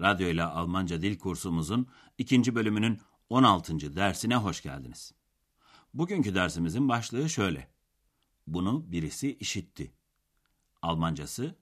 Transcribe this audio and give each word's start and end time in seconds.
Radyo 0.00 0.28
ile 0.28 0.42
Almanca 0.42 1.02
dil 1.02 1.18
kursumuzun 1.18 1.86
ikinci 2.18 2.54
bölümünün 2.54 3.00
16. 3.30 3.96
dersine 3.96 4.36
hoş 4.36 4.62
geldiniz. 4.62 5.14
Bugünkü 5.94 6.34
dersimizin 6.34 6.88
başlığı 6.88 7.30
şöyle. 7.30 7.68
Bunu 8.46 8.92
birisi 8.92 9.34
işitti. 9.34 9.92
Almancası 10.82 11.58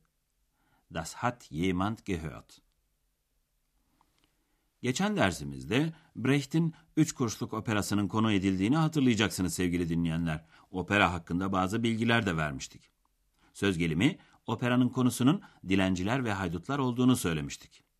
Das 0.95 1.15
hat 1.15 1.49
jemand 1.51 1.99
gehört. 2.05 2.63
Geçen 4.83 5.17
dersimizde 5.17 5.93
Brecht'in 6.17 6.75
üç 6.97 7.13
kuruşluk 7.13 7.53
operasının 7.53 8.09
konu 8.09 8.33
edildiğini 8.33 8.77
hatırlayacaksınız 8.77 9.55
sevgili 9.55 9.89
dinleyenler. 9.89 10.45
Opera 10.71 11.13
hakkında 11.13 11.53
bazı 11.53 11.83
bilgiler 11.83 12.27
de 12.27 12.37
vermiştik. 12.37 12.91
Söz 13.53 13.79
gelimi 13.79 14.19
operanın 14.47 14.89
konusunun 14.89 15.43
dilenciler 15.69 16.25
ve 16.25 16.33
haydutlar 16.33 16.79
olduğunu 16.79 17.17
söylemiştik. 17.17 17.92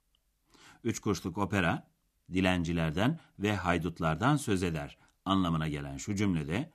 Üç 0.85 1.01
kuruşluk 1.01 1.39
opera, 1.39 1.89
dilencilerden 2.33 3.21
ve 3.39 3.57
haydutlardan 3.57 4.37
söz 4.37 4.63
eder 4.63 4.99
anlamına 5.25 5.69
gelen 5.69 5.97
şu 5.97 6.15
cümlede, 6.15 6.73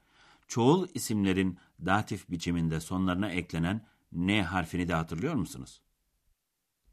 çoğul 0.47 0.87
isimlerin 0.93 1.57
datif 1.85 2.29
biçiminde 2.29 2.79
sonlarına 2.79 3.29
eklenen 3.29 3.85
N 4.11 4.43
harfini 4.43 4.87
de 4.87 4.93
hatırlıyor 4.93 5.33
musunuz? 5.33 5.81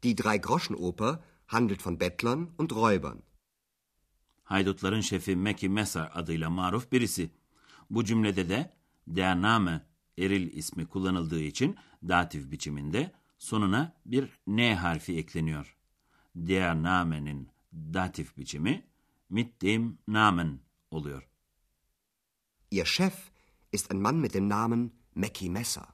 Die 0.03 0.17
Drei-Groschen-Oper 0.17 1.19
handelt 1.45 1.87
von 1.87 1.99
Bettlern 1.99 2.47
und 2.57 2.71
Räubern. 2.71 3.17
Haydutların 4.43 5.01
şefi 5.01 5.35
Mackie 5.35 5.69
Messer 5.69 6.11
adıyla 6.13 6.49
maruf 6.49 6.91
birisi. 6.91 7.31
Bu 7.89 8.05
cümlede 8.05 8.49
de 8.49 8.73
der 9.07 9.41
Name 9.41 9.85
eril 10.17 10.53
ismi 10.53 10.85
kullanıldığı 10.85 11.41
için 11.41 11.75
datif 12.07 12.51
biçiminde 12.51 13.11
sonuna 13.37 13.93
bir 14.05 14.39
N 14.47 14.75
harfi 14.75 15.17
ekleniyor. 15.17 15.77
Der 16.35 16.83
Namen'in 16.83 17.49
datif 17.73 18.37
biçimi 18.37 18.87
mit 19.29 19.61
dem 19.61 19.97
Namen 20.07 20.59
oluyor. 20.91 21.29
Ihr 22.71 22.85
Chef 22.85 23.31
ist 23.71 23.91
ein 23.91 24.01
Mann 24.01 24.15
mit 24.15 24.33
dem 24.33 24.49
Namen 24.49 24.91
Mackie 25.15 25.49
Messer. 25.49 25.85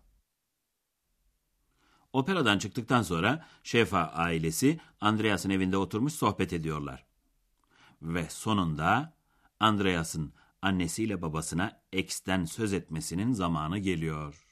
Operadan 2.14 2.58
çıktıktan 2.60 3.02
sonra 3.02 3.46
Şefa 3.64 4.00
ailesi 4.02 4.80
Andreas'ın 5.02 5.50
evinde 5.50 5.78
oturmuş 5.78 6.14
sohbet 6.14 6.54
ediyorlar. 6.54 7.06
Ve 8.02 8.30
sonunda 8.30 9.14
Andreas'ın 9.60 10.34
annesiyle 10.62 11.22
babasına 11.22 11.82
X'ten 11.92 12.46
söz 12.46 12.74
etmesinin 12.74 13.34
zamanı 13.34 13.78
geliyor. 13.78 14.46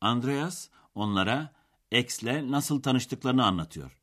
Andreas 0.00 0.68
onlara 0.94 1.52
X'le 1.90 2.50
nasıl 2.50 2.82
tanıştıklarını 2.82 3.46
anlatıyor. 3.46 4.01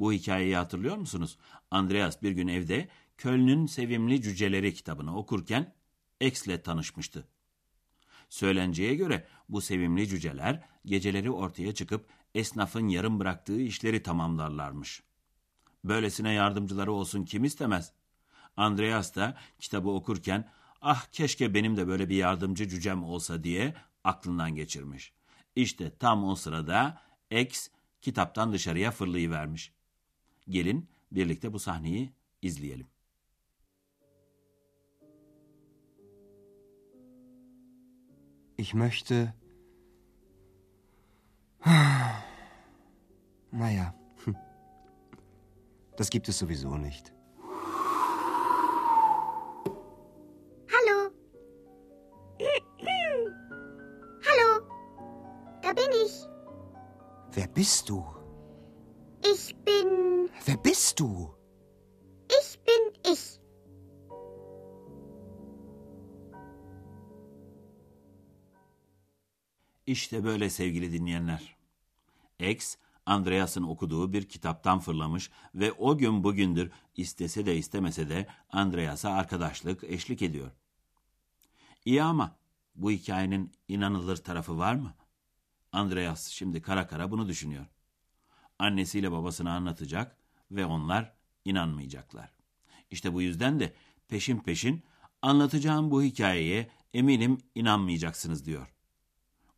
Bu 0.00 0.12
hikayeyi 0.12 0.56
hatırlıyor 0.56 0.96
musunuz? 0.96 1.38
Andreas 1.70 2.22
bir 2.22 2.30
gün 2.30 2.48
evde 2.48 2.88
Köln'ün 3.18 3.66
Sevimli 3.66 4.22
Cüceleri 4.22 4.74
kitabını 4.74 5.16
okurken 5.16 5.74
X'le 6.20 6.62
tanışmıştı. 6.64 7.28
Söylenceye 8.28 8.94
göre 8.94 9.26
bu 9.48 9.60
sevimli 9.60 10.08
cüceler 10.08 10.62
geceleri 10.84 11.30
ortaya 11.30 11.74
çıkıp 11.74 12.06
esnafın 12.34 12.88
yarım 12.88 13.20
bıraktığı 13.20 13.60
işleri 13.60 14.02
tamamlarlarmış. 14.02 15.02
Böylesine 15.84 16.32
yardımcıları 16.32 16.92
olsun 16.92 17.24
kim 17.24 17.44
istemez? 17.44 17.92
Andreas 18.56 19.14
da 19.14 19.36
kitabı 19.58 19.90
okurken 19.90 20.50
ah 20.80 21.04
keşke 21.12 21.54
benim 21.54 21.76
de 21.76 21.88
böyle 21.88 22.08
bir 22.08 22.16
yardımcı 22.16 22.68
cücem 22.68 23.04
olsa 23.04 23.44
diye 23.44 23.74
aklından 24.04 24.54
geçirmiş. 24.54 25.12
İşte 25.56 25.96
tam 25.98 26.24
o 26.24 26.34
sırada 26.34 27.02
X 27.30 27.68
kitaptan 28.02 28.52
dışarıya 28.52 28.90
fırlayıvermiş. 28.90 29.72
Gelin 30.50 30.88
birlikte 31.12 31.52
bu 31.52 31.58
sahneyi 31.58 32.12
izleyelim. 32.42 32.86
Ich 38.56 38.74
möchte. 38.74 39.34
Naja, 43.52 43.94
das 45.98 46.10
gibt 46.10 46.28
es 46.28 46.38
sowieso 46.38 46.76
nicht. 46.78 47.12
Hallo. 50.72 51.10
Hallo. 54.26 54.66
Da 55.62 55.72
bin 55.72 55.90
ich. 56.04 56.26
Wer 57.34 57.48
bist 57.48 57.88
du? 57.88 58.19
Bist 61.00 61.10
du? 61.10 61.34
Ich 62.28 62.58
bin 62.66 63.12
ich. 63.12 63.40
İşte 69.86 70.24
böyle 70.24 70.50
sevgili 70.50 70.92
dinleyenler. 70.92 71.56
X, 72.38 72.76
Andreas'ın 73.06 73.62
okuduğu 73.62 74.12
bir 74.12 74.28
kitaptan 74.28 74.78
fırlamış 74.78 75.30
ve 75.54 75.72
o 75.72 75.98
gün 75.98 76.24
bugündür 76.24 76.70
istese 76.96 77.46
de 77.46 77.56
istemese 77.56 78.08
de 78.08 78.26
Andreas'a 78.50 79.10
arkadaşlık, 79.10 79.84
eşlik 79.84 80.22
ediyor. 80.22 80.50
İyi 81.84 82.02
ama 82.02 82.36
bu 82.74 82.90
hikayenin 82.90 83.52
inanılır 83.68 84.16
tarafı 84.16 84.58
var 84.58 84.74
mı? 84.74 84.94
Andreas 85.72 86.28
şimdi 86.28 86.62
kara 86.62 86.86
kara 86.86 87.10
bunu 87.10 87.28
düşünüyor. 87.28 87.66
Annesiyle 88.58 89.12
babasına 89.12 89.54
anlatacak 89.54 90.19
ve 90.50 90.66
onlar 90.66 91.12
inanmayacaklar. 91.44 92.32
İşte 92.90 93.14
bu 93.14 93.22
yüzden 93.22 93.60
de 93.60 93.74
peşin 94.08 94.38
peşin 94.38 94.82
anlatacağım 95.22 95.90
bu 95.90 96.02
hikayeye 96.02 96.70
eminim 96.94 97.38
inanmayacaksınız 97.54 98.46
diyor. 98.46 98.74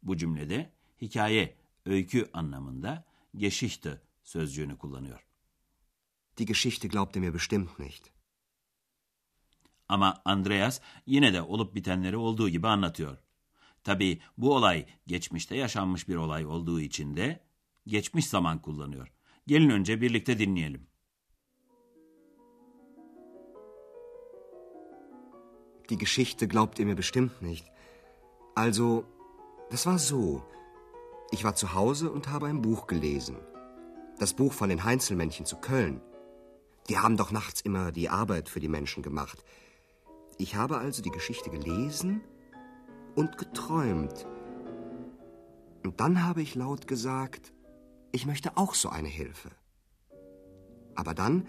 Bu 0.03 0.17
cümlede 0.17 0.73
hikaye, 1.01 1.57
öykü 1.87 2.31
anlamında 2.33 3.05
Geschichte 3.37 4.01
sözcüğünü 4.23 4.79
kullanıyor. 4.79 5.27
Die 6.37 6.47
Geschichte 6.47 6.89
glaubt 6.89 7.17
er 7.17 7.21
mir 7.21 7.35
bestimmt 7.35 7.79
nicht. 7.79 8.11
Ama 9.89 10.23
Andreas 10.25 10.81
yine 11.07 11.33
de 11.33 11.43
olup 11.43 11.75
bitenleri 11.75 12.17
olduğu 12.17 12.49
gibi 12.49 12.69
anlatıyor. 12.69 13.19
Tabii 13.85 14.21
bu 14.39 14.55
olay 14.55 14.87
geçmişte 15.07 15.57
yaşanmış 15.57 16.09
bir 16.09 16.17
olay 16.17 16.47
olduğu 16.47 16.81
için 16.81 17.17
de 17.17 17.45
geçmiş 17.87 18.27
zaman 18.27 18.63
kullanıyor. 18.63 19.13
Gelin 19.47 19.71
önce 19.71 20.01
birlikte 20.01 20.39
dinleyelim. 20.39 20.87
Die 25.89 25.99
Geschichte 25.99 26.49
glaubt 26.49 26.79
er 26.79 26.87
mir 26.87 26.95
bestimmt 26.95 27.43
nicht. 27.43 27.67
Also, 28.55 29.05
das 29.71 29.87
war 29.87 29.99
so. 29.99 30.43
Ich 31.33 31.45
war 31.45 31.55
zu 31.55 31.75
Hause 31.75 32.13
und 32.13 32.29
habe 32.29 32.47
ein 32.47 32.63
Buch 32.63 32.87
gelesen. 32.87 33.37
Das 34.19 34.35
Buch 34.35 34.53
von 34.53 34.69
den 34.69 34.85
Heinzelmännchen 34.85 35.45
zu 35.45 35.57
Köln. 35.57 36.01
Die 36.89 36.99
haben 36.99 37.17
doch 37.17 37.33
nachts 37.33 37.61
immer 37.63 37.91
die 37.91 38.09
Arbeit 38.09 38.49
für 38.49 38.61
die 38.61 38.69
Menschen 38.69 39.03
gemacht. 39.03 39.45
Ich 40.39 40.55
habe 40.55 40.79
also 40.79 41.03
die 41.03 41.11
Geschichte 41.11 41.51
gelesen 41.51 42.21
und 43.17 43.39
geträumt. 43.39 44.27
Und 45.85 45.99
dann 46.01 46.25
habe 46.25 46.43
ich 46.43 46.55
laut 46.55 46.87
gesagt, 46.87 47.53
ich 48.13 48.27
möchte 48.27 48.57
auch 48.57 48.75
so 48.75 48.89
eine 48.91 49.09
Hilfe. 49.09 49.51
Aber 50.95 51.15
dann, 51.15 51.47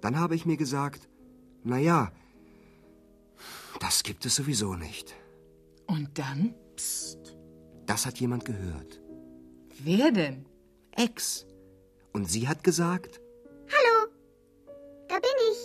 dann 0.00 0.18
habe 0.18 0.34
ich 0.34 0.44
mir 0.44 0.56
gesagt, 0.56 1.08
na 1.62 1.78
ja, 1.78 2.12
das 3.78 4.02
gibt 4.02 4.26
es 4.26 4.34
sowieso 4.34 4.74
nicht. 4.74 5.14
Und 5.86 6.18
dann? 6.18 6.54
Psst. 6.76 7.36
Das 7.86 8.06
hat 8.06 8.20
jemand 8.20 8.44
gehört. 8.44 9.00
Wer 9.78 10.12
denn? 10.12 10.46
Ex. 10.92 11.46
Und 12.12 12.30
sie 12.30 12.48
hat 12.48 12.62
gesagt, 12.64 13.20
Hallo. 13.72 14.12
Da 15.08 15.16
bin 15.18 15.38
ich. 15.50 15.60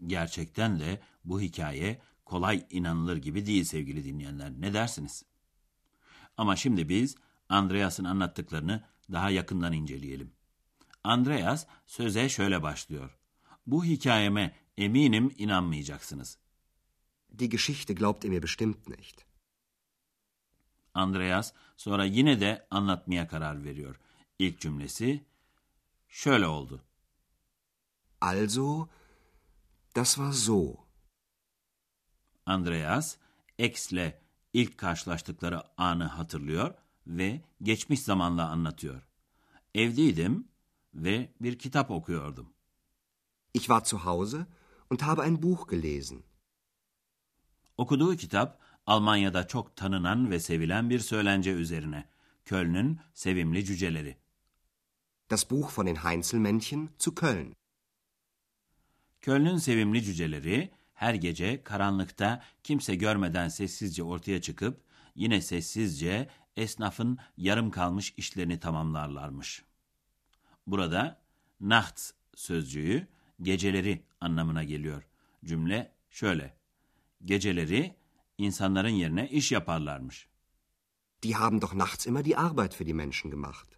Gerçekten 0.00 0.78
de 0.78 0.98
bu 1.24 1.38
hikaye 1.40 2.00
kolay 2.28 2.66
inanılır 2.70 3.16
gibi 3.16 3.46
değil 3.46 3.64
sevgili 3.64 4.04
dinleyenler. 4.04 4.52
Ne 4.60 4.74
dersiniz? 4.74 5.24
Ama 6.36 6.56
şimdi 6.56 6.88
biz 6.88 7.16
Andreas'ın 7.48 8.04
anlattıklarını 8.04 8.84
daha 9.12 9.30
yakından 9.30 9.72
inceleyelim. 9.72 10.32
Andreas 11.04 11.66
söze 11.86 12.28
şöyle 12.28 12.62
başlıyor. 12.62 13.18
Bu 13.66 13.84
hikayeme 13.84 14.56
eminim 14.76 15.34
inanmayacaksınız. 15.38 16.38
Die 17.38 17.48
Geschichte 17.48 17.94
glaubt 17.94 18.24
ihr 18.24 18.30
mir 18.30 18.42
bestimmt 18.42 18.88
nicht. 18.88 19.24
Andreas 20.94 21.52
sonra 21.76 22.04
yine 22.04 22.40
de 22.40 22.66
anlatmaya 22.70 23.28
karar 23.28 23.64
veriyor. 23.64 24.00
İlk 24.38 24.60
cümlesi 24.60 25.24
şöyle 26.08 26.46
oldu. 26.46 26.84
Also, 28.20 28.88
das 29.96 30.14
war 30.14 30.32
so. 30.32 30.87
Andreas, 32.48 33.16
X'le 33.58 34.20
ilk 34.52 34.78
karşılaştıkları 34.78 35.62
anı 35.76 36.04
hatırlıyor 36.04 36.74
ve 37.06 37.40
geçmiş 37.62 38.02
zamanla 38.02 38.48
anlatıyor. 38.48 39.02
Evdeydim 39.74 40.48
ve 40.94 41.32
bir 41.40 41.58
kitap 41.58 41.90
okuyordum. 41.90 42.52
Ich 43.54 43.62
war 43.62 43.84
zu 43.84 43.98
Hause 43.98 44.46
und 44.90 45.00
habe 45.00 45.22
ein 45.22 45.42
Buch 45.42 45.70
gelesen. 45.70 46.22
Okuduğu 47.76 48.16
kitap 48.16 48.60
Almanya'da 48.86 49.46
çok 49.46 49.76
tanınan 49.76 50.30
ve 50.30 50.40
sevilen 50.40 50.90
bir 50.90 50.98
söylence 50.98 51.50
üzerine. 51.50 52.08
Köln'ün 52.44 53.00
sevimli 53.14 53.64
cüceleri. 53.64 54.16
Das 55.30 55.50
Buch 55.50 55.78
von 55.78 55.86
den 55.86 55.96
Heinzelmännchen 55.96 56.88
zu 56.98 57.14
Köln. 57.14 57.54
Köln'ün 59.22 59.56
sevimli 59.56 60.02
cüceleri 60.02 60.77
her 60.98 61.14
gece 61.14 61.62
karanlıkta 61.62 62.42
kimse 62.64 62.94
görmeden 62.94 63.48
sessizce 63.48 64.02
ortaya 64.02 64.40
çıkıp 64.40 64.84
yine 65.14 65.40
sessizce 65.40 66.28
esnafın 66.56 67.18
yarım 67.36 67.70
kalmış 67.70 68.14
işlerini 68.16 68.60
tamamlarlarmış. 68.60 69.64
Burada 70.66 71.20
nachts 71.60 72.10
sözcüğü 72.34 73.08
geceleri 73.42 74.04
anlamına 74.20 74.64
geliyor. 74.64 75.02
Cümle 75.44 75.92
şöyle. 76.10 76.56
Geceleri 77.24 77.96
insanların 78.38 78.88
yerine 78.88 79.28
iş 79.28 79.52
yaparlarmış. 79.52 80.28
Die 81.22 81.34
haben 81.34 81.60
doch 81.60 81.74
nachts 81.74 82.06
immer 82.06 82.24
die 82.24 82.36
Arbeit 82.36 82.74
für 82.74 82.86
die 82.86 82.94
Menschen 82.94 83.30
gemacht. 83.30 83.68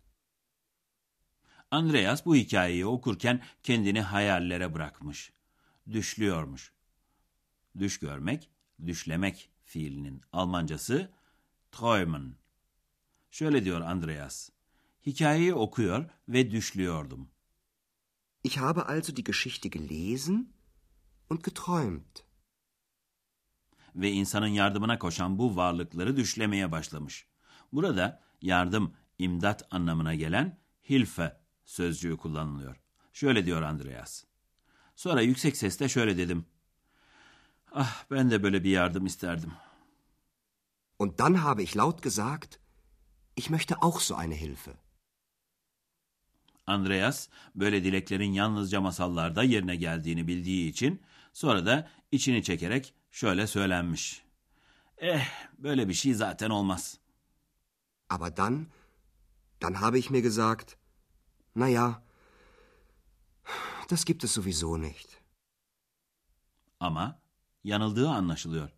Andreas 1.71 2.27
bu 2.27 2.37
hikayeyi 2.37 2.87
okurken 2.87 3.43
kendini 3.63 4.01
hayallere 4.01 4.75
bırakmış. 4.75 5.33
Düşlüyormuş. 5.93 6.73
Düş 7.81 7.99
görmek, 7.99 8.51
düşlemek 8.87 9.51
fiilinin 9.65 10.23
Almancası 10.33 11.11
träumen. 11.73 12.33
Şöyle 13.31 13.65
diyor 13.65 13.81
Andreas. 13.81 14.51
Hikayeyi 15.07 15.55
okuyor 15.55 16.11
ve 16.29 16.51
düşlüyordum. 16.51 17.31
Ich 18.45 18.59
habe 18.59 18.83
also 18.83 19.17
die 19.17 19.25
Geschichte 19.25 19.69
gelesen 19.69 20.53
und 21.31 21.45
geträumt. 21.45 22.25
Ve 23.95 24.11
insanın 24.11 24.47
yardımına 24.47 24.99
koşan 24.99 25.39
bu 25.39 25.57
varlıkları 25.57 26.17
düşlemeye 26.17 26.73
başlamış. 26.73 27.27
Burada 27.73 28.23
yardım, 28.43 28.95
imdat 29.19 29.69
anlamına 29.71 30.15
gelen 30.15 30.59
Hilfe 30.89 31.41
sözcüğü 31.65 32.17
kullanılıyor. 32.17 32.81
Şöyle 33.13 33.47
diyor 33.47 33.63
Andreas. 33.63 34.25
Sonra 34.97 35.21
yüksek 35.21 35.57
sesle 35.57 35.89
şöyle 35.89 36.17
dedim. 36.17 36.47
Ah 37.73 38.05
ben 38.11 38.31
de 38.31 38.43
böyle 38.43 38.65
bir 38.65 38.71
yardım 38.71 39.07
isterdim. 39.07 39.53
Und 40.99 41.19
dann 41.19 41.35
habe 41.35 41.63
ich 41.63 41.77
laut 41.77 42.03
gesagt, 42.03 42.61
ich 43.37 43.51
möchte 43.51 43.75
auch 43.83 44.01
so 44.01 44.15
eine 44.15 44.41
Hilfe. 44.41 44.75
Andreas 46.67 47.29
böyle 47.55 47.85
dileklerin 47.85 48.33
yalnızca 48.33 48.81
masallarda 48.81 49.43
yerine 49.43 49.77
geldiğini 49.77 50.27
bildiği 50.27 50.71
için 50.71 51.03
sonra 51.33 51.67
da 51.67 51.89
içini 52.13 52.43
çekerek 52.43 52.95
şöyle 53.11 53.47
söylenmiş. 53.47 54.23
Eh 54.99 55.27
böyle 55.59 55.89
bir 55.89 55.95
şey 55.95 56.15
zaten 56.15 56.51
olmaz. 56.51 56.99
Aber 58.09 58.37
dann, 58.37 58.67
dann 59.63 59.75
habe 59.75 59.99
ich 59.99 60.11
mir 60.11 60.23
gesagt, 60.23 60.77
na 61.55 61.69
ja, 61.69 62.03
das 63.91 64.05
gibt 64.05 64.25
es 64.25 64.33
sowieso 64.33 64.81
nicht. 64.81 65.09
Ama 66.81 67.21
yanıldığı 67.65 68.09
anlaşılıyor. 68.09 68.71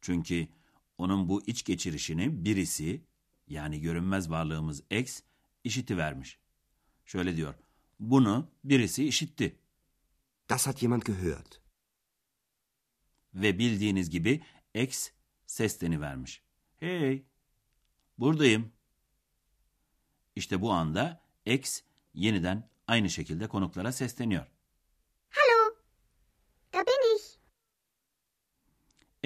Çünkü 0.00 0.48
onun 0.98 1.28
bu 1.28 1.42
iç 1.46 1.64
geçirişini 1.64 2.44
birisi 2.44 3.04
yani 3.48 3.80
görünmez 3.80 4.30
varlığımız 4.30 4.82
X 4.90 5.22
işitivermiş. 5.64 6.38
Şöyle 7.04 7.36
diyor. 7.36 7.54
Bunu 8.00 8.50
birisi 8.64 9.08
işitti. 9.08 9.58
Das 10.48 10.66
hat 10.66 10.78
jemand 10.78 11.02
gehört. 11.02 11.60
Ve 13.34 13.58
bildiğiniz 13.58 14.10
gibi 14.10 14.42
X 14.74 15.10
seslenivermiş. 15.46 16.42
Hey, 16.76 17.26
buradayım. 18.18 18.72
İşte 20.36 20.60
bu 20.60 20.72
anda 20.72 21.20
X 21.46 21.82
yeniden 22.14 22.68
aynı 22.86 23.10
şekilde 23.10 23.48
konuklara 23.48 23.92
sesleniyor. 23.92 24.46
Hallo, 25.30 25.74
da 26.72 26.86
bin 26.86 27.16
ich. 27.16 27.36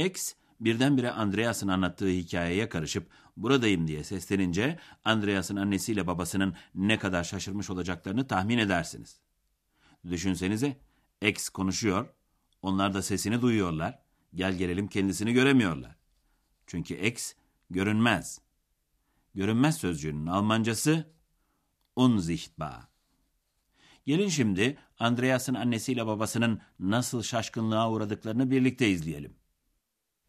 X 0.07 0.35
birdenbire 0.61 1.11
Andreas'ın 1.11 1.69
anlattığı 1.69 2.09
hikayeye 2.09 2.69
karışıp 2.69 3.11
buradayım 3.37 3.89
diye 3.89 4.05
seslenince 4.05 4.79
Andreas'ın 5.05 5.57
annesiyle 5.57 6.07
babasının 6.07 6.55
ne 6.75 6.99
kadar 6.99 7.25
şaşırmış 7.25 7.71
olacaklarını 7.71 8.27
tahmin 8.27 8.59
edersiniz. 8.59 9.21
Düşünsenize 10.11 10.77
X 11.23 11.49
konuşuyor, 11.49 12.09
onlar 12.63 12.95
da 12.95 13.03
sesini 13.03 13.43
duyuyorlar, 13.43 13.99
gel 14.35 14.55
gelelim 14.57 14.89
kendisini 14.89 15.33
göremiyorlar. 15.33 15.97
Çünkü 16.67 16.95
X 16.95 17.35
görünmez. 17.71 18.41
Görünmez 19.35 19.77
sözcüğünün 19.77 20.27
Almancası 20.27 21.15
unsichtbar. 21.97 22.81
Gelin 24.07 24.29
şimdi 24.29 24.79
Andreas'ın 24.99 25.55
annesiyle 25.55 26.07
babasının 26.07 26.61
nasıl 26.79 27.23
şaşkınlığa 27.23 27.91
uğradıklarını 27.91 28.51
birlikte 28.51 28.89
izleyelim. 28.89 29.41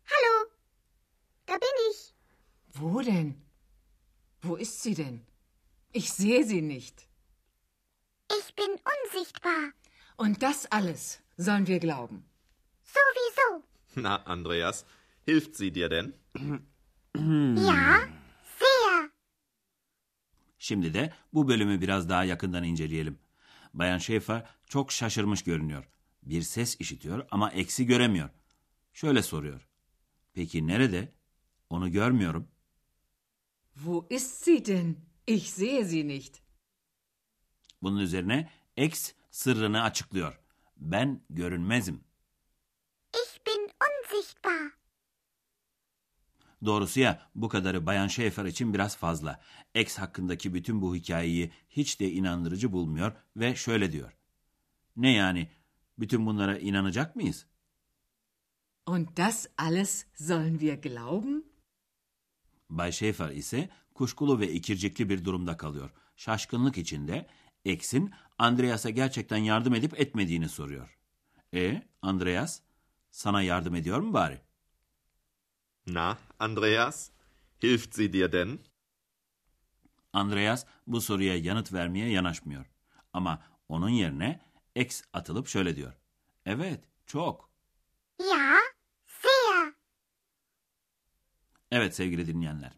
Hallo, 0.04 0.50
da 1.48 1.62
bin 1.62 1.92
ich. 1.92 2.14
Wo 2.74 3.02
denn? 3.06 3.34
Wo 4.44 4.56
ist 4.58 4.82
sie 4.84 4.96
denn? 4.96 5.22
Ich 5.94 6.10
sehe 6.12 6.44
sie 6.44 6.62
nicht. 6.62 7.08
Ich 8.40 8.56
bin 8.56 8.72
unsichtbar. 8.94 9.74
Und 10.18 10.42
das 10.42 10.66
alles 10.72 11.20
sollen 11.38 11.68
wir 11.68 11.80
glauben. 11.80 12.26
Sowieso. 12.84 13.64
Na, 13.96 14.16
Andreas, 14.26 14.86
hilft 15.28 15.56
sie 15.56 15.72
dir 15.72 15.90
denn? 15.90 16.14
Ja, 17.68 18.08
sehr. 18.60 19.10
Şimdi 20.58 20.94
de 20.94 21.14
bu 21.34 21.48
bölümü 21.48 21.82
biraz 21.82 22.10
daha 22.10 22.24
yakından 22.24 22.64
inceleyelim. 22.64 23.20
Bayan 23.74 23.98
Schäfer 24.00 24.46
çok 24.68 24.92
şaşırmış 24.92 25.44
görünüyor. 25.44 25.90
Bir 26.24 26.42
ses 26.42 26.76
işitiyor 26.80 27.28
ama 27.32 27.52
eksi 27.52 27.86
göremiyor. 27.86 28.30
Şöyle 28.94 29.22
soruyor. 29.22 29.68
Peki 30.34 30.68
nerede? 30.68 31.14
Onu 31.70 31.92
görmüyorum. 31.92 32.48
Wo 33.76 34.08
ist 34.10 34.44
sie 34.44 34.66
denn? 34.66 34.98
Ich 35.28 35.50
sehe 35.50 35.86
sie 35.86 36.08
nicht. 36.08 36.42
Bunun 37.82 38.00
üzerine 38.00 38.50
X 38.78 39.14
sırrını 39.32 39.82
açıklıyor. 39.84 40.40
Ben 40.78 41.22
görünmezim. 41.30 42.04
Ich 43.14 43.46
bin 43.48 43.70
unsichtbar. 43.82 44.72
Doğrusu 46.66 47.00
ya 47.00 47.30
bu 47.36 47.50
kadarı 47.50 47.86
Bayan 47.86 48.08
Schäfer 48.08 48.48
için 48.48 48.74
biraz 48.74 48.98
fazla. 48.98 49.42
X 49.76 49.98
hakkındaki 49.98 50.54
bütün 50.54 50.82
bu 50.82 50.96
hikayeyi 50.96 51.52
hiç 51.70 52.00
de 52.00 52.12
inandırıcı 52.12 52.72
bulmuyor 52.72 53.12
ve 53.38 53.56
şöyle 53.56 53.92
diyor. 53.92 54.18
Ne 54.96 55.14
yani? 55.14 55.50
Bütün 56.00 56.26
bunlara 56.26 56.58
inanacak 56.58 57.16
mıyız? 57.16 57.46
Und 58.86 59.18
das 59.18 59.48
alles 59.58 60.06
sollen 60.16 60.60
wir 60.60 60.82
glauben? 60.82 61.51
Bay 62.72 62.90
Schäfer 62.92 63.34
ise 63.34 63.70
kuşkulu 63.94 64.40
ve 64.40 64.52
ikircikli 64.52 65.10
bir 65.10 65.26
durumda 65.26 65.58
kalıyor. 65.58 65.90
Şaşkınlık 66.16 66.78
içinde 66.78 67.28
X'in 67.66 68.12
Andreas'a 68.38 68.90
gerçekten 68.90 69.38
yardım 69.38 69.74
edip 69.76 70.00
etmediğini 70.00 70.50
soruyor. 70.50 70.98
E, 71.54 71.82
Andreas, 72.02 72.60
sana 73.12 73.42
yardım 73.42 73.76
ediyor 73.76 74.00
mu 74.00 74.14
bari? 74.14 74.42
Na, 75.88 76.18
Andreas, 76.40 77.10
hilft 77.64 77.96
sie 77.96 78.14
dir 78.14 78.32
denn? 78.32 78.60
Andreas 80.14 80.66
bu 80.88 81.02
soruya 81.02 81.38
yanıt 81.38 81.74
vermeye 81.74 82.10
yanaşmıyor. 82.10 82.66
Ama 83.14 83.44
onun 83.70 83.90
yerine 83.90 84.42
X 84.76 85.02
atılıp 85.14 85.48
şöyle 85.48 85.76
diyor. 85.76 85.94
Evet, 86.46 86.84
çok. 87.06 87.50
Ja, 88.20 88.56
sehr. 89.06 89.74
Evet 91.72 91.96
sevgili 91.96 92.28
dinleyenler. 92.28 92.72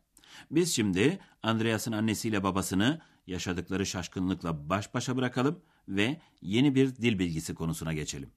Biz 0.52 0.76
şimdi 0.76 1.20
Andreas'ın 1.44 1.92
annesiyle 1.92 2.44
babasını 2.44 3.02
yaşadıkları 3.28 3.86
şaşkınlıkla 3.86 4.70
baş 4.70 4.94
başa 4.94 5.18
bırakalım 5.18 5.62
ve 5.88 6.22
yeni 6.42 6.76
bir 6.76 6.96
dil 6.96 7.20
bilgisi 7.20 7.56
konusuna 7.56 7.94
geçelim. 7.94 8.32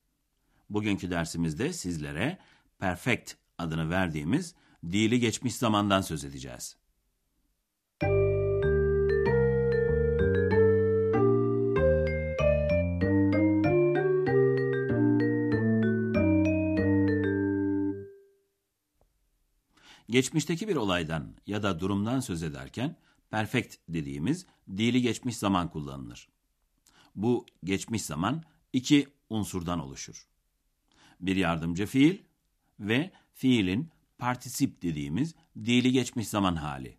Bugünkü 0.70 1.10
dersimizde 1.10 1.72
sizlere 1.72 2.38
perfect 2.78 3.34
adını 3.58 3.90
verdiğimiz 3.90 4.54
dili 4.84 5.20
geçmiş 5.20 5.56
zamandan 5.56 6.00
söz 6.00 6.24
edeceğiz. 6.24 6.76
Geçmişteki 20.16 20.68
bir 20.68 20.76
olaydan 20.76 21.34
ya 21.46 21.62
da 21.62 21.80
durumdan 21.80 22.20
söz 22.20 22.42
ederken 22.42 22.96
perfect 23.30 23.76
dediğimiz 23.88 24.46
dili 24.68 25.02
geçmiş 25.02 25.36
zaman 25.36 25.70
kullanılır. 25.70 26.28
Bu 27.14 27.46
geçmiş 27.64 28.02
zaman 28.02 28.42
iki 28.72 29.08
unsurdan 29.30 29.78
oluşur. 29.78 30.26
Bir 31.20 31.36
yardımcı 31.36 31.86
fiil 31.86 32.18
ve 32.80 33.10
fiilin 33.32 33.90
partisip 34.18 34.82
dediğimiz 34.82 35.34
dili 35.56 35.92
geçmiş 35.92 36.28
zaman 36.28 36.56
hali. 36.56 36.96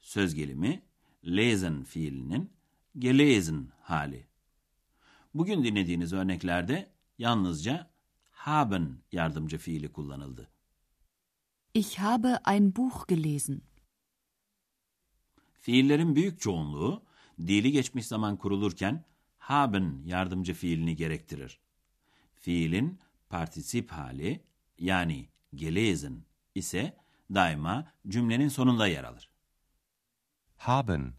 Söz 0.00 0.34
gelimi 0.34 0.82
lesen 1.26 1.84
fiilinin 1.84 2.52
gelesen 2.98 3.68
hali. 3.80 4.26
Bugün 5.34 5.64
dinlediğiniz 5.64 6.12
örneklerde 6.12 6.90
yalnızca 7.18 7.90
haben 8.30 8.98
yardımcı 9.12 9.58
fiili 9.58 9.92
kullanıldı. 9.92 10.48
Ich 11.74 11.98
habe 12.00 12.38
ein 12.44 12.76
Buch 12.76 13.06
gelesen. 13.08 13.62
Fiillerin 15.60 16.16
büyük 16.16 16.40
çoğunluğu 16.40 17.02
dili 17.38 17.72
geçmiş 17.72 18.06
zaman 18.06 18.36
kurulurken 18.36 19.04
haben 19.38 20.02
yardımcı 20.04 20.54
fiilini 20.54 20.96
gerektirir. 20.96 21.60
Fiilin 22.34 22.98
partisip 23.28 23.90
hali 23.90 24.44
yani 24.78 25.28
gelesen 25.54 26.24
ise 26.54 26.96
daima 27.34 27.92
cümlenin 28.08 28.48
sonunda 28.48 28.86
yer 28.86 29.04
alır. 29.04 29.30
Haben. 30.56 31.14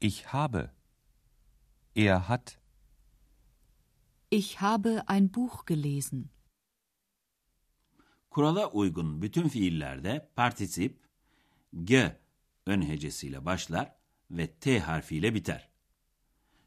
Ich 0.00 0.24
habe. 0.24 0.70
Er 1.96 2.18
hat. 2.18 2.58
Ich 4.30 4.56
habe 4.56 5.04
ein 5.06 5.34
Buch 5.34 5.66
gelesen. 5.66 6.30
Kurala 8.30 8.70
uygun 8.70 9.22
bütün 9.22 9.48
fiillerde 9.48 10.28
partisip 10.36 11.00
g 11.84 12.20
ön 12.66 12.82
hecesiyle 12.82 13.44
başlar 13.44 13.94
ve 14.30 14.46
t 14.46 14.80
harfiyle 14.80 15.34
biter. 15.34 15.70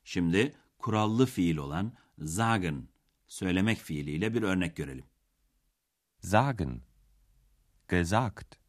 Şimdi 0.03 0.55
kurallı 0.77 1.25
fiil 1.25 1.57
olan 1.57 1.93
sagen 2.25 2.87
söylemek 3.27 3.77
fiiliyle 3.77 4.33
bir 4.33 4.41
örnek 4.41 4.75
görelim. 4.75 5.05
Sagen. 6.19 6.81
Gesagt. 7.87 8.59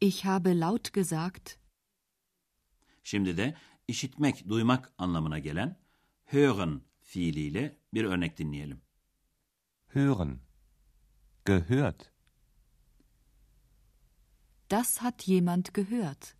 Ich 0.00 0.24
habe 0.24 0.60
laut 0.60 0.92
gesagt. 0.92 1.58
Şimdi 3.04 3.36
de 3.36 3.54
işitmek, 3.88 4.48
duymak 4.48 4.92
anlamına 4.98 5.38
gelen 5.38 5.76
hören 6.24 6.80
fiiliyle 7.00 7.76
bir 7.94 8.04
örnek 8.04 8.38
dinleyelim. 8.38 8.83
Hören. 9.94 10.40
Gehört. 11.44 12.12
Das 14.70 14.98
hat 14.98 15.22
jemand 15.28 15.72
gehört. 15.74 16.36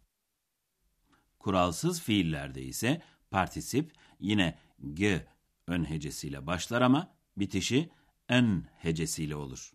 Kuralsız 1.39 2.01
fiillerde 2.01 2.63
ise 2.63 3.03
partisip 3.31 3.93
yine 4.21 4.59
g 4.95 5.27
ön 5.67 5.91
hecesiyle 5.91 6.47
başlar 6.47 6.83
ama 6.83 7.15
bitişi 7.37 7.91
en 8.29 8.67
hecesiyle 8.79 9.37
olur. 9.37 9.73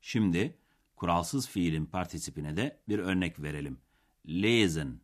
Şimdi 0.00 0.58
kuralsız 0.96 1.48
fiilin 1.48 1.86
partisipine 1.86 2.56
de 2.56 2.82
bir 2.88 2.98
örnek 2.98 3.42
verelim. 3.42 3.80
Lesen, 4.26 5.00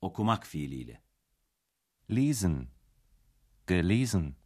okumak 0.00 0.46
fiiliyle. 0.46 1.02
Lesen. 2.10 2.68
Gelesen. 3.66 4.39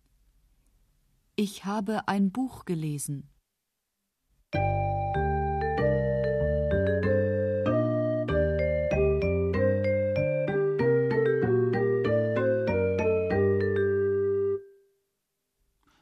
Ich 1.37 1.65
habe 1.65 2.07
ein 2.07 2.31
Buch 2.31 2.65
gelesen. 2.65 3.29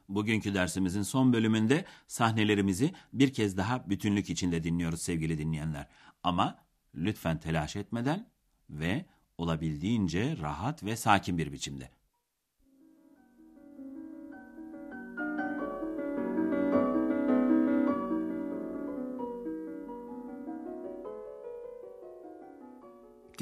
Bugünkü 0.08 0.54
dersimizin 0.54 1.02
son 1.02 1.32
bölümünde 1.32 1.84
sahnelerimizi 2.06 2.92
bir 3.12 3.32
kez 3.32 3.56
daha 3.56 3.90
bütünlük 3.90 4.30
içinde 4.30 4.64
dinliyoruz 4.64 5.02
sevgili 5.02 5.38
dinleyenler. 5.38 5.88
Ama 6.22 6.58
lütfen 6.94 7.40
telaş 7.40 7.76
etmeden 7.76 8.30
ve 8.70 9.06
olabildiğince 9.38 10.36
rahat 10.38 10.84
ve 10.84 10.96
sakin 10.96 11.38
bir 11.38 11.52
biçimde. 11.52 11.90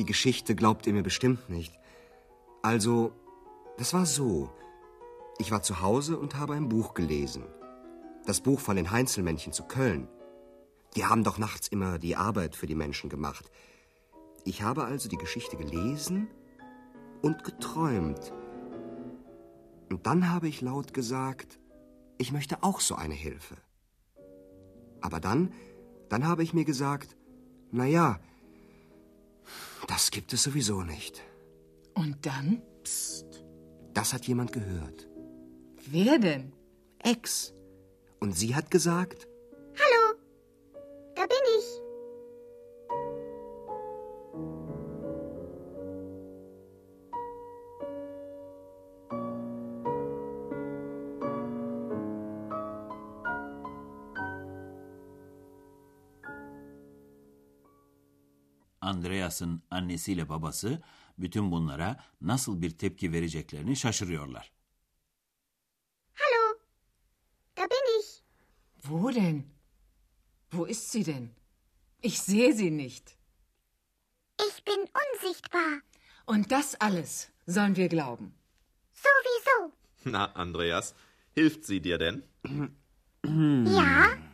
Die 0.01 0.07
Geschichte 0.07 0.55
glaubt 0.55 0.87
ihr 0.87 0.95
mir 0.95 1.03
bestimmt 1.03 1.51
nicht. 1.51 1.79
Also, 2.63 3.13
das 3.77 3.93
war 3.93 4.07
so. 4.07 4.49
Ich 5.37 5.51
war 5.51 5.63
zu 5.63 5.83
Hause 5.83 6.19
und 6.19 6.37
habe 6.37 6.55
ein 6.55 6.71
Buch 6.71 6.95
gelesen. 6.95 7.45
Das 8.25 8.41
Buch 8.41 8.61
von 8.61 8.77
den 8.77 8.93
Heinzelmännchen 8.93 9.53
zu 9.53 9.65
Köln. 9.65 10.09
Die 10.97 11.05
haben 11.05 11.23
doch 11.23 11.37
nachts 11.37 11.69
immer 11.69 11.99
die 11.99 12.17
Arbeit 12.17 12.57
für 12.57 12.67
die 12.67 12.75
Menschen 12.75 13.11
gemacht. 13.11 13.51
Ich 14.47 14.63
habe 14.63 14.85
also 14.85 15.07
die 15.07 15.19
Geschichte 15.19 15.59
gelesen 15.59 16.29
und 17.21 17.45
geträumt. 17.45 18.33
Und 19.91 20.07
dann 20.07 20.31
habe 20.31 20.49
ich 20.49 20.63
laut 20.63 20.95
gesagt, 20.95 21.61
ich 22.17 22.33
möchte 22.33 22.63
auch 22.63 22.81
so 22.81 22.95
eine 22.95 23.13
Hilfe. 23.13 23.57
Aber 25.03 25.21
dann, 25.21 25.53
dann 26.09 26.27
habe 26.27 26.43
ich 26.43 26.55
mir 26.55 26.65
gesagt, 26.65 27.19
na 27.71 27.85
ja, 27.85 28.19
das 29.87 30.11
gibt 30.11 30.33
es 30.33 30.43
sowieso 30.43 30.83
nicht. 30.83 31.23
Und 31.95 32.27
dann? 32.27 32.63
Das 33.95 34.13
hat 34.13 34.27
jemand 34.27 34.53
gehört. 34.53 35.09
Wer 35.87 36.19
denn? 36.19 36.53
Ex. 36.99 37.53
Und 38.21 38.37
sie 38.37 38.55
hat 38.55 38.71
gesagt, 38.71 39.27
Andreas'ın 59.31 59.63
annesiyle 59.71 60.29
babası 60.29 60.83
bütün 61.19 61.51
bunlara 61.51 62.05
nasıl 62.21 62.63
bir 62.63 62.71
tepki 62.71 63.13
vereceklerini 63.13 63.77
şaşırıyorlar. 63.77 64.53
Hallo, 66.15 66.59
da 67.57 67.63
bin 67.71 68.01
ich. 68.01 68.07
Wo 68.83 69.15
denn? 69.15 69.45
Wo 70.51 70.67
ist 70.67 70.91
sie 70.91 71.07
denn? 71.07 71.31
Ich 72.03 72.19
sehe 72.19 72.53
sie 72.53 72.71
nicht. 72.71 73.17
Ich 74.49 74.65
bin 74.67 74.89
unsichtbar. 75.03 75.83
Und 76.27 76.51
das 76.51 76.75
alles 76.81 77.29
sollen 77.47 77.77
wir 77.77 77.89
glauben. 77.89 78.35
Sowieso. 78.93 79.73
Na, 80.05 80.33
Andreas, 80.35 80.95
hilft 81.35 81.65
sie 81.65 81.81
dir 81.81 81.99
denn? 81.99 82.23
Ja. 83.77 84.30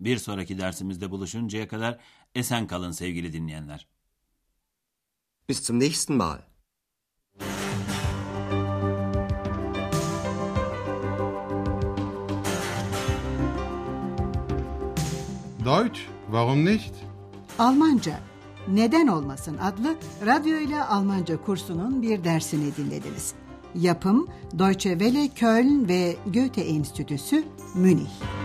Bir 0.00 0.18
sonraki 0.18 0.58
dersimizde 0.58 1.10
buluşuncaya 1.10 1.68
kadar 1.68 1.98
esen 2.34 2.66
kalın 2.66 2.90
sevgili 2.90 3.32
dinleyenler. 3.32 3.86
bis 5.48 5.62
zum 5.62 5.78
nächsten 5.80 6.16
Mal. 6.16 6.38
Deutsch, 15.64 16.00
warum 16.30 16.64
nicht? 16.64 16.94
Almanca 17.58 18.20
Neden 18.68 19.06
Olmasın 19.06 19.58
adlı 19.58 19.96
radyo 20.26 20.58
ile 20.58 20.82
Almanca 20.82 21.42
kursunun 21.42 22.02
bir 22.02 22.24
dersini 22.24 22.76
dinlediniz. 22.76 23.34
Yapım 23.74 24.28
Deutsche 24.58 24.90
Welle 24.90 25.28
Köln 25.28 25.88
ve 25.88 26.16
Goethe 26.26 26.60
Enstitüsü 26.60 27.44
Münih. 27.74 28.35